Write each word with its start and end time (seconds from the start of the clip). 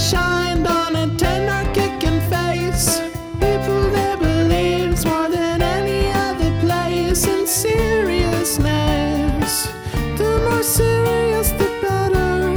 shined 0.00 0.66
on 0.66 0.96
a 0.96 1.06
tenor 1.16 1.64
kicking 1.74 2.20
face. 2.30 3.00
People 3.38 3.90
there 3.90 4.16
believes 4.16 5.04
more 5.04 5.28
than 5.28 5.60
any 5.60 6.10
other 6.12 6.50
place 6.60 7.26
in 7.26 7.46
seriousness. 7.46 9.68
The 10.16 10.40
more 10.46 10.62
serious, 10.62 11.50
the 11.60 11.68
better. 11.82 12.56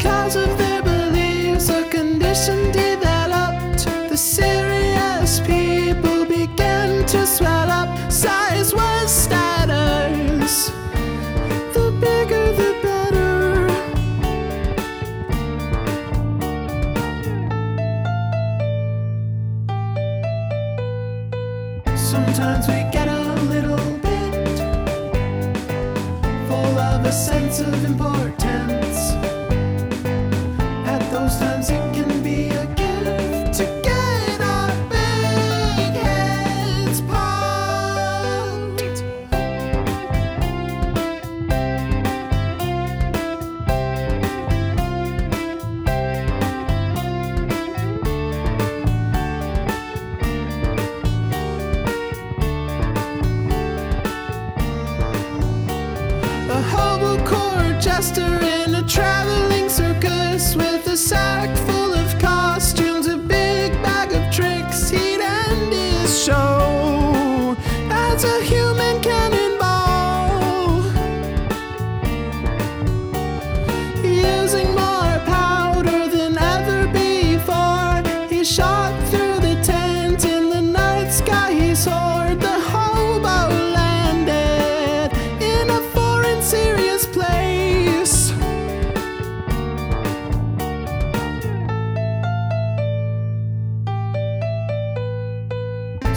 Cause 0.00 0.34
of 0.34 0.58
their 0.58 0.82
beliefs, 0.82 1.68
a 1.68 1.84
condition 1.88 2.72
developed. 2.72 3.86
The 4.10 4.16
serious 4.16 5.38
people 5.40 6.24
began 6.24 7.06
to 7.06 7.24
swell 7.24 7.70
up. 7.70 8.10
Size 8.10 8.74
was 8.74 9.12
status. 9.12 9.43
Sometimes 22.44 22.68
we 22.68 22.90
get 22.92 23.08
a 23.08 23.32
little 23.44 23.78
bit 24.02 24.58
full 26.46 26.78
of 26.78 27.06
a 27.06 27.10
sense 27.10 27.60
of 27.60 27.84
importance. 27.86 29.12
At 30.84 31.00
those 31.10 31.38
times, 31.38 31.70
jester 57.80 58.20
in 58.42 58.74
a 58.74 58.82
traveling 58.86 59.68
circus 59.68 60.54
with 60.56 60.86
a 60.86 60.96
sack 60.96 61.56
full 61.66 61.94
of 61.94 62.18
costumes, 62.18 63.06
a 63.06 63.16
big 63.16 63.72
bag 63.82 64.12
of 64.12 64.34
tricks. 64.34 64.90
He'd 64.90 65.20
end 65.20 65.72
his 65.72 66.24
show 66.24 67.56
as 67.90 68.24
a 68.24 68.42
human 68.42 69.00
cannonball, 69.02 69.23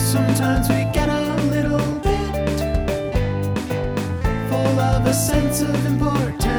Sometimes 0.08 0.70
we 0.70 0.86
get 0.94 1.10
a 1.10 1.36
little 1.52 1.80
bit 2.00 2.60
full 4.50 4.80
of 4.80 5.06
a 5.06 5.14
sense 5.14 5.60
of 5.62 5.86
importance. 5.86 6.57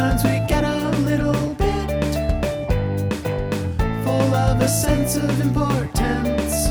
Sometimes 0.00 0.24
we 0.24 0.46
get 0.48 0.64
a 0.64 0.88
little 1.04 1.54
bit 1.56 2.14
full 4.02 4.34
of 4.34 4.62
a 4.62 4.66
sense 4.66 5.16
of 5.16 5.40
importance. 5.42 6.68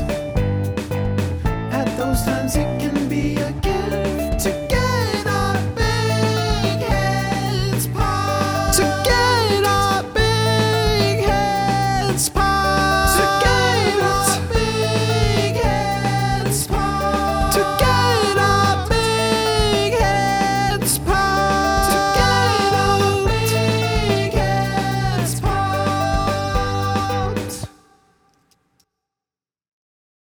At 1.70 1.86
those 1.96 2.24
times, 2.24 2.56